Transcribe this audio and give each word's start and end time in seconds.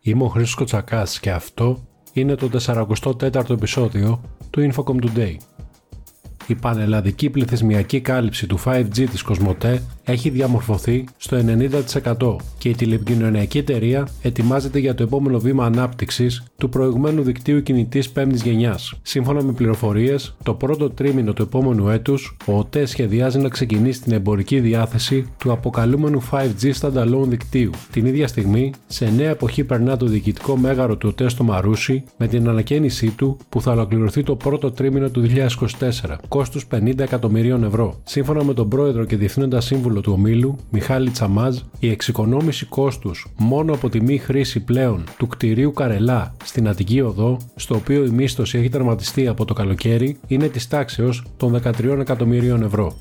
Είμαι 0.00 0.24
ο 0.24 0.28
Χρήστος 0.28 0.54
Κοτσακάς 0.54 1.20
και 1.20 1.30
αυτό 1.30 1.78
είναι 2.12 2.34
το 2.34 2.50
44ο 2.66 3.50
επεισόδιο 3.50 4.20
του 4.50 4.70
Infocom 4.72 5.04
Today 5.04 5.36
η 6.48 6.54
πανελλαδική 6.54 7.30
πληθυσμιακή 7.30 8.00
κάλυψη 8.00 8.46
του 8.46 8.58
5G 8.64 9.06
της 9.10 9.22
Κοσμοτέ 9.22 9.82
έχει 10.04 10.30
διαμορφωθεί 10.30 11.04
στο 11.16 11.38
90% 12.18 12.36
και 12.58 12.68
η 12.68 12.74
τηλεπικοινωνιακή 12.74 13.58
εταιρεία 13.58 14.08
ετοιμάζεται 14.22 14.78
για 14.78 14.94
το 14.94 15.02
επόμενο 15.02 15.38
βήμα 15.38 15.64
ανάπτυξης 15.64 16.42
του 16.56 16.68
προηγουμένου 16.68 17.22
δικτύου 17.22 17.62
κινητής 17.62 18.12
5ης 18.16 18.34
γενιάς. 18.34 18.94
Σύμφωνα 19.02 19.42
με 19.42 19.52
πληροφορίες, 19.52 20.36
το 20.42 20.54
πρώτο 20.54 20.90
τρίμηνο 20.90 21.32
του 21.32 21.42
επόμενου 21.42 21.88
έτους, 21.88 22.36
ο 22.46 22.58
ΟΤΕ 22.58 22.86
σχεδιάζει 22.86 23.38
να 23.38 23.48
ξεκινήσει 23.48 24.02
την 24.02 24.12
εμπορική 24.12 24.60
διάθεση 24.60 25.26
του 25.38 25.52
αποκαλούμενου 25.52 26.22
5G 26.30 26.72
standalone 26.80 27.28
δικτύου. 27.28 27.70
Την 27.92 28.06
ίδια 28.06 28.28
στιγμή, 28.28 28.72
σε 28.86 29.12
νέα 29.16 29.30
εποχή 29.30 29.64
περνά 29.64 29.96
το 29.96 30.06
διοικητικό 30.06 30.56
μέγαρο 30.56 30.96
του 30.96 31.08
ΟΤΕ 31.10 31.28
στο 31.28 31.44
Μαρούσι 31.44 32.04
με 32.16 32.26
την 32.26 32.48
ανακαίνισή 32.48 33.10
του 33.10 33.36
που 33.48 33.60
θα 33.60 33.72
ολοκληρωθεί 33.72 34.22
το 34.22 34.36
πρώτο 34.36 34.70
τρίμηνο 34.70 35.10
του 35.10 35.26
2024 36.08 36.16
κόστου 36.38 36.60
50 36.70 36.98
εκατομμυρίων 36.98 37.64
ευρώ. 37.64 38.00
Σύμφωνα 38.04 38.44
με 38.44 38.54
τον 38.54 38.68
πρόεδρο 38.68 39.04
και 39.04 39.16
διευθύνοντα 39.16 39.60
σύμβουλο 39.60 40.00
του 40.00 40.12
ομίλου, 40.12 40.56
Μιχάλη 40.70 41.10
Τσαμάζ, 41.10 41.58
η 41.78 41.90
εξοικονόμηση 41.90 42.66
κόστους 42.66 43.26
μόνο 43.36 43.74
από 43.74 43.88
τη 43.88 44.00
μη 44.00 44.18
χρήση 44.18 44.60
πλέον 44.60 45.04
του 45.16 45.26
κτηρίου 45.26 45.72
Καρελά 45.72 46.34
στην 46.44 46.68
Αττική 46.68 47.00
Οδό, 47.00 47.36
στο 47.56 47.74
οποίο 47.74 48.04
η 48.04 48.10
μίσθωση 48.10 48.58
έχει 48.58 48.68
τερματιστεί 48.68 49.26
από 49.26 49.44
το 49.44 49.54
καλοκαίρι, 49.54 50.16
είναι 50.26 50.48
της 50.48 50.68
τάξεως 50.68 51.24
των 51.36 51.60
13 51.62 51.98
εκατομμυρίων 52.00 52.62
ευρώ. 52.62 52.96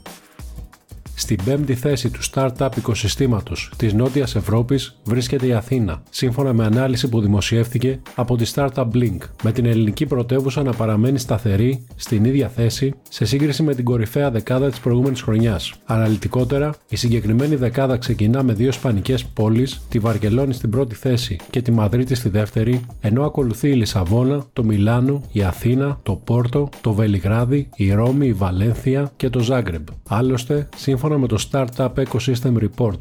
Στην 1.19 1.43
πέμπτη 1.45 1.75
θέση 1.75 2.09
του 2.09 2.19
startup 2.31 2.69
οικοσυστήματος 2.77 3.71
της 3.77 3.93
Νότιας 3.93 4.35
Ευρώπης 4.35 4.99
βρίσκεται 5.03 5.45
η 5.45 5.53
Αθήνα, 5.53 6.01
σύμφωνα 6.09 6.53
με 6.53 6.65
ανάλυση 6.65 7.09
που 7.09 7.21
δημοσιεύθηκε 7.21 7.99
από 8.15 8.35
τη 8.35 8.51
startup 8.55 8.87
Blink, 8.93 9.17
με 9.43 9.51
την 9.51 9.65
ελληνική 9.65 10.05
πρωτεύουσα 10.05 10.63
να 10.63 10.73
παραμένει 10.73 11.19
σταθερή 11.19 11.85
στην 11.95 12.25
ίδια 12.25 12.47
θέση 12.47 12.93
σε 13.09 13.25
σύγκριση 13.25 13.63
με 13.63 13.75
την 13.75 13.83
κορυφαία 13.85 14.31
δεκάδα 14.31 14.69
της 14.69 14.79
προηγούμενης 14.79 15.21
χρονιάς. 15.21 15.73
Αναλυτικότερα, 15.85 16.73
η 16.89 16.95
συγκεκριμένη 16.95 17.55
δεκάδα 17.55 17.97
ξεκινά 17.97 18.43
με 18.43 18.53
δύο 18.53 18.67
ισπανικέ 18.67 19.15
πόλεις, 19.33 19.81
τη 19.89 19.99
Βαρκελόνη 19.99 20.53
στην 20.53 20.69
πρώτη 20.69 20.95
θέση 20.95 21.35
και 21.49 21.61
τη 21.61 21.71
Μαδρίτη 21.71 22.15
στη 22.15 22.29
δεύτερη, 22.29 22.81
ενώ 23.01 23.23
ακολουθεί 23.23 23.69
η 23.69 23.73
Λισαβόνα, 23.73 24.45
το 24.53 24.63
Μιλάνο, 24.63 25.21
η 25.31 25.43
Αθήνα, 25.43 25.99
το 26.03 26.13
Πόρτο, 26.13 26.69
το 26.81 26.93
Βελιγράδι, 26.93 27.69
η 27.75 27.93
Ρώμη, 27.93 28.27
η 28.27 28.33
Βαλένθια 28.33 29.11
και 29.15 29.29
το 29.29 29.39
Ζάγκρεμπ. 29.39 29.87
Άλλωστε, 30.07 30.69
σύμφωνα 30.75 31.06
σύμφωνα 31.07 31.17
με 31.17 31.27
το 31.27 31.47
Startup 31.51 32.03
Ecosystem 32.05 32.67
Report 32.67 32.95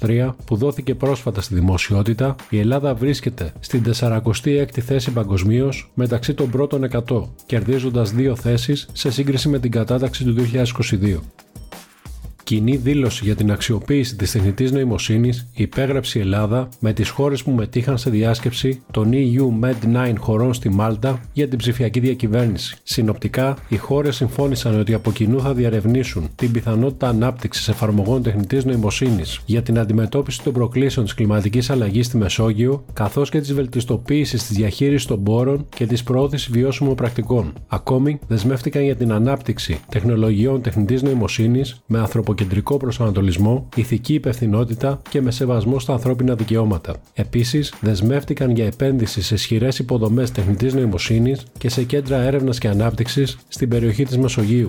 2023 0.00 0.34
που 0.44 0.56
δόθηκε 0.56 0.94
πρόσφατα 0.94 1.40
στη 1.40 1.54
δημοσιότητα, 1.54 2.34
η 2.50 2.58
Ελλάδα 2.58 2.94
βρίσκεται 2.94 3.52
στην 3.60 3.84
46η 4.00 4.80
θέση 4.80 5.12
παγκοσμίως 5.12 5.90
μεταξύ 5.94 6.34
των 6.34 6.50
πρώτων 6.50 6.88
100, 7.08 7.22
κερδίζοντας 7.46 8.12
δύο 8.12 8.36
θέσεις 8.36 8.88
σε 8.92 9.10
σύγκριση 9.10 9.48
με 9.48 9.58
την 9.58 9.70
κατάταξη 9.70 10.24
του 10.24 10.34
2022 10.34 11.18
κοινή 12.50 12.76
δήλωση 12.76 13.24
για 13.24 13.34
την 13.34 13.52
αξιοποίηση 13.52 14.16
της 14.16 14.30
τεχνητής 14.30 14.72
νοημοσύνης 14.72 15.46
υπέγραψε 15.54 16.18
η 16.18 16.22
Ελλάδα 16.22 16.68
με 16.80 16.92
τις 16.92 17.08
χώρες 17.08 17.42
που 17.42 17.50
μετήχαν 17.50 17.98
σε 17.98 18.10
διάσκεψη 18.10 18.82
των 18.90 19.10
EU 19.12 19.64
Med 19.64 20.08
9 20.10 20.14
χωρών 20.18 20.54
στη 20.54 20.68
Μάλτα 20.68 21.20
για 21.32 21.48
την 21.48 21.58
ψηφιακή 21.58 22.00
διακυβέρνηση. 22.00 22.76
Συνοπτικά, 22.82 23.56
οι 23.68 23.76
χώρες 23.76 24.16
συμφώνησαν 24.16 24.80
ότι 24.80 24.94
από 24.94 25.12
κοινού 25.12 25.40
θα 25.40 25.54
διαρευνήσουν 25.54 26.28
την 26.34 26.52
πιθανότητα 26.52 27.08
ανάπτυξης 27.08 27.68
εφαρμογών 27.68 28.22
τεχνητής 28.22 28.64
νοημοσύνης 28.64 29.40
για 29.46 29.62
την 29.62 29.78
αντιμετώπιση 29.78 30.42
των 30.42 30.52
προκλήσεων 30.52 31.04
της 31.04 31.14
κλιματικής 31.14 31.70
αλλαγής 31.70 32.06
στη 32.06 32.16
Μεσόγειο, 32.16 32.84
καθώς 32.92 33.30
και 33.30 33.40
της 33.40 33.54
βελτιστοποίησης 33.54 34.46
της 34.46 34.56
διαχείρισης 34.56 35.06
των 35.06 35.22
πόρων 35.22 35.66
και 35.76 35.86
της 35.86 36.02
προώθησης 36.02 36.50
βιώσιμων 36.50 36.94
πρακτικών. 36.94 37.52
Ακόμη, 37.68 38.18
δεσμεύτηκαν 38.28 38.82
για 38.82 38.96
την 38.96 39.12
ανάπτυξη 39.12 39.80
τεχνολογιών 39.88 40.62
τεχνητής 40.62 41.02
νοημοσύνης 41.02 41.80
με 41.86 41.98
ανθρωποκεντρική 41.98 42.38
κεντρικό 42.40 42.76
προσανατολισμό, 42.76 43.68
ηθική 43.74 44.14
υπευθυνότητα 44.14 45.02
και 45.08 45.20
με 45.20 45.30
σεβασμό 45.30 45.78
στα 45.78 45.92
ανθρώπινα 45.92 46.34
δικαιώματα. 46.34 46.96
Επίσης, 47.14 47.74
δεσμεύτηκαν 47.80 48.50
για 48.50 48.66
επένδυση 48.66 49.22
σε 49.22 49.34
ισχυρές 49.34 49.78
υποδομές 49.78 50.32
τεχνητής 50.32 50.74
νοημοσύνης 50.74 51.42
και 51.58 51.68
σε 51.68 51.84
κέντρα 51.84 52.16
έρευνας 52.16 52.58
και 52.58 52.68
ανάπτυξης 52.68 53.38
στην 53.48 53.68
περιοχή 53.68 54.04
της 54.04 54.18
Μεσογείου 54.18 54.68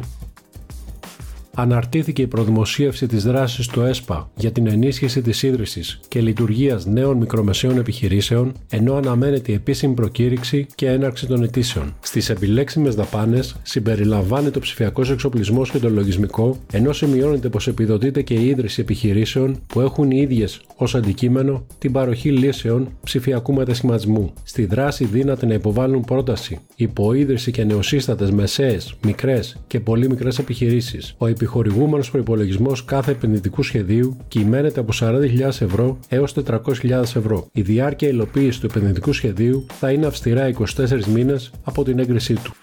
αναρτήθηκε 1.56 2.22
η 2.22 2.28
προδημοσίευση 2.28 3.08
της 3.08 3.24
δράσης 3.24 3.68
του 3.68 3.82
ΕΣΠΑ 3.82 4.30
για 4.36 4.52
την 4.52 4.68
ενίσχυση 4.68 5.22
της 5.22 5.44
ίδρυσης 5.44 6.00
και 6.08 6.22
λειτουργίας 6.22 6.86
νέων 6.86 7.18
μικρομεσαίων 7.18 7.78
επιχειρήσεων, 7.78 8.52
ενώ 8.70 8.96
αναμένεται 8.96 9.52
η 9.52 9.56
επίσημη 9.56 9.94
προκήρυξη 9.94 10.68
και 10.76 10.88
έναρξη 10.88 11.28
των 11.28 11.44
αιτήσεων. 11.44 11.96
Στις 12.00 12.30
επιλέξιμες 12.30 12.96
δαπάνες 12.96 13.56
συμπεριλαμβάνεται 13.64 14.58
ο 14.58 14.62
ψηφιακός 14.62 15.10
εξοπλισμός 15.12 15.72
και 15.72 15.78
το 15.78 15.90
λογισμικό, 15.90 16.58
ενώ 16.72 16.94
σημειώνεται 16.94 17.50
πως 17.50 17.68
επιδοτείται 17.68 18.22
και 18.22 18.34
η 18.34 18.48
ίδρυση 18.48 18.82
επιχειρήσεων 18.82 19.60
που 19.68 19.82
έχουν 19.82 20.12
οι 20.12 20.18
ίδιες 20.22 20.62
ως 20.76 20.96
αντικείμενο 20.96 21.66
την 21.78 21.92
παροχή 21.92 22.32
λύσεων 22.32 22.90
ψηφιακού 23.04 23.54
μετασχηματισμού. 23.54 24.34
Στη 24.44 24.66
δράση 24.66 25.06
δύναται 25.06 25.46
να 25.46 25.54
υποβάλουν 25.54 26.02
πρόταση, 26.02 26.60
υποίδρυση 26.76 27.52
και 27.52 27.64
νεοσύστατες 27.64 28.32
μεσαίες, 28.32 28.96
μικρές 29.06 29.58
και 29.68 29.80
πολύ 29.80 30.10
μικρές 30.10 30.40
επιχειρήσεις. 30.40 31.16
Ο 31.18 31.28
επιχορηγούμενος 31.42 32.12
προπολογισμό 32.12 32.72
κάθε 32.86 33.12
επενδυτικού 33.12 33.64
σχεδίου 33.64 34.18
κυμαίνεται 34.28 34.80
από 34.80 34.92
40.000 35.00 35.40
ευρώ 35.40 35.98
έως 36.08 36.34
400.000 36.46 36.90
ευρώ. 36.92 37.48
Η 37.52 37.62
διάρκεια 37.62 38.08
υλοποίησης 38.08 38.60
του 38.60 38.66
επενδυτικού 38.66 39.14
σχεδίου 39.14 39.66
θα 39.80 39.92
είναι 39.92 40.06
αυστηρά 40.06 40.52
24 40.76 41.04
μήνες 41.06 41.52
από 41.64 41.84
την 41.84 42.00
έγκρισή 42.00 42.34
του. 42.34 42.54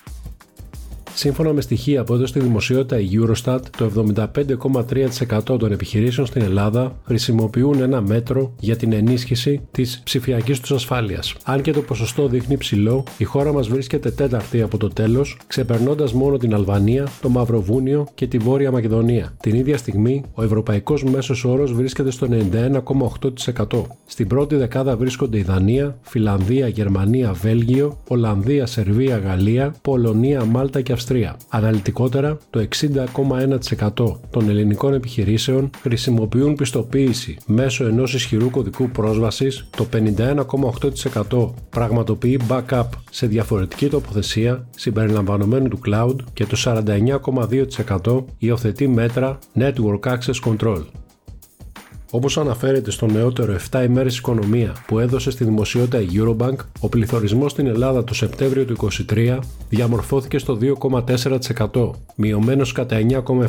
Σύμφωνα 1.21 1.53
με 1.53 1.61
στοιχεία 1.61 2.05
που 2.05 2.15
έδωσε 2.15 2.29
στη 2.29 2.41
δημοσιότητα 2.41 3.01
η 3.01 3.09
Eurostat, 3.12 3.59
το 3.77 3.91
75,3% 4.34 5.59
των 5.59 5.73
επιχειρήσεων 5.73 6.27
στην 6.27 6.43
Ελλάδα 6.43 6.97
χρησιμοποιούν 7.05 7.81
ένα 7.81 8.01
μέτρο 8.01 8.55
για 8.61 8.77
την 8.77 8.93
ενίσχυση 8.93 9.61
της 9.71 10.01
ψηφιακής 10.05 10.61
τους 10.61 10.71
ασφάλειας. 10.71 11.34
Αν 11.45 11.62
και 11.62 11.73
το 11.73 11.83
ποσοστό 11.83 12.29
δείχνει 12.29 12.56
ψηλό, 12.56 13.05
η 13.19 13.25
χώρα 13.25 13.53
μας 13.53 13.69
βρίσκεται 13.69 14.11
τέταρτη 14.11 14.62
από 14.62 14.77
το 14.77 14.89
τέλος, 14.89 15.39
ξεπερνώντας 15.47 16.12
μόνο 16.12 16.37
την 16.37 16.55
Αλβανία, 16.55 17.09
το 17.21 17.29
Μαυροβούνιο 17.29 18.06
και 18.15 18.27
τη 18.27 18.39
Βόρεια 18.39 18.71
Μακεδονία. 18.71 19.33
Την 19.41 19.55
ίδια 19.55 19.77
στιγμή, 19.77 20.25
ο 20.35 20.43
ευρωπαϊκός 20.43 21.05
μέσος 21.05 21.45
όρος 21.45 21.73
βρίσκεται 21.73 22.11
στο 22.11 22.27
91,8%. 22.27 23.87
Στην 24.06 24.29
πρώτη 24.29 24.56
δεκάδα 24.56 24.97
βρίσκονται 24.97 25.39
η 25.39 25.43
Δανία, 25.43 25.99
Φιλανδία, 26.03 26.69
Γερμανία, 26.69 27.33
Βέλγιο, 27.33 27.99
Ολλανδία, 28.09 28.67
Σερβία, 28.67 29.19
Γαλλία, 29.19 29.75
Πολωνία, 29.83 30.45
Μάλτα 30.45 30.81
και 30.81 30.93
Αυστραλία. 31.09 31.37
Αναλυτικότερα, 31.49 32.39
το 32.51 32.67
60,1% 33.95 34.21
των 34.31 34.49
ελληνικών 34.49 34.95
επιχειρήσεων 34.95 35.71
χρησιμοποιούν 35.81 36.55
πιστοποίηση 36.55 37.37
μέσω 37.47 37.87
ενός 37.87 38.15
ισχυρού 38.15 38.51
κωδικού 38.51 38.89
πρόσβασης, 38.91 39.69
το 39.77 39.87
51,8% 39.93 41.51
πραγματοποιεί 41.71 42.41
backup 42.49 42.87
σε 43.11 43.27
διαφορετική 43.27 43.89
τοποθεσία 43.89 44.67
συμπεριλαμβανομένου 44.77 45.69
του 45.69 45.81
cloud 45.87 46.17
και 46.33 46.47
το 46.47 46.57
49,2% 48.05 48.25
υιοθετεί 48.39 48.89
μέτρα 48.89 49.39
Network 49.59 50.01
Access 50.01 50.41
Control. 50.45 50.83
Όπως 52.11 52.39
αναφέρεται 52.39 52.91
στο 52.91 53.07
νεότερο 53.07 53.57
7 53.71 53.85
ημέρες 53.85 54.19
οικονομία 54.19 54.73
που 54.87 54.99
έδωσε 54.99 55.31
στη 55.31 55.45
δημοσιότητα 55.45 56.01
η 56.01 56.09
Eurobank, 56.13 56.57
ο 56.81 56.89
πληθωρισμός 56.89 57.51
στην 57.51 57.67
Ελλάδα 57.67 58.05
το 58.05 58.15
Σεπτέμβριο 58.15 58.65
του 58.65 58.89
2023 59.15 59.39
διαμορφώθηκε 59.69 60.39
στο 60.39 60.59
2,4%, 60.61 61.91
μειωμένος 62.15 62.73
κατά 62.73 62.97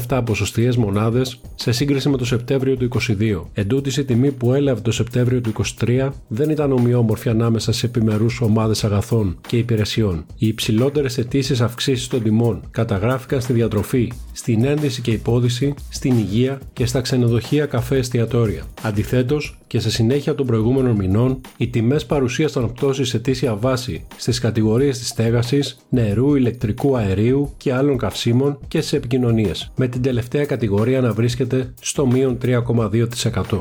9,7 0.07 0.21
ποσοστιαίες 0.25 0.77
μονάδες 0.77 1.39
σε 1.55 1.71
σύγκριση 1.71 2.09
με 2.09 2.17
το 2.17 2.25
Σεπτέμβριο 2.25 2.77
του 2.77 2.89
2022. 3.17 3.41
Εντούτοις 3.53 3.97
η 3.97 4.05
τιμή 4.05 4.31
που 4.31 4.53
έλαβε 4.53 4.81
το 4.81 4.91
Σεπτέμβριο 4.91 5.41
του 5.41 5.51
2023 5.79 6.09
δεν 6.27 6.49
ήταν 6.49 6.71
ομοιόμορφη 6.71 7.29
ανάμεσα 7.29 7.71
σε 7.71 7.85
επιμερούς 7.85 8.41
ομάδες 8.41 8.83
αγαθών 8.83 9.37
και 9.47 9.57
υπηρεσιών. 9.57 10.25
Οι 10.37 10.47
υψηλότερες 10.47 11.17
αιτήσεις 11.17 11.61
αυξήσεις 11.61 12.07
των 12.07 12.23
τιμών 12.23 12.61
καταγράφηκαν 12.71 13.41
στη 13.41 13.53
διατροφή, 13.53 14.11
στην 14.39 14.65
ένδυση 14.65 15.01
και 15.01 15.11
υπόδηση, 15.11 15.73
στην 15.89 16.17
υγεία 16.17 16.61
και 16.73 16.85
στα 16.85 17.01
ξενοδοχεία 17.01 17.65
καφέ 17.65 17.97
εστιατόρια 17.97 18.63
Αντιθέτως, 18.81 19.57
και 19.67 19.79
σε 19.79 19.89
συνέχεια 19.91 20.35
των 20.35 20.45
προηγούμενων 20.45 20.95
μηνών, 20.95 21.41
οι 21.57 21.67
τιμές 21.67 22.05
παρουσίασαν 22.05 22.73
πτώσεις 22.73 23.09
σε 23.09 23.19
τήσια 23.19 23.55
βάση 23.55 24.05
στις 24.15 24.39
κατηγορίες 24.39 24.97
της 24.97 25.07
στέγασης, 25.07 25.77
νερού, 25.89 26.35
ηλεκτρικού 26.35 26.97
αερίου 26.97 27.53
και 27.57 27.73
άλλων 27.73 27.97
καυσίμων 27.97 28.57
και 28.67 28.81
στι 28.81 28.97
επικοινωνίες, 28.97 29.71
με 29.75 29.87
την 29.87 30.01
τελευταία 30.01 30.45
κατηγορία 30.45 31.01
να 31.01 31.13
βρίσκεται 31.13 31.73
στο 31.81 32.07
μείον 32.07 32.37
3,2%. 32.41 33.59